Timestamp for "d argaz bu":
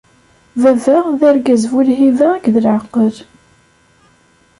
1.19-1.81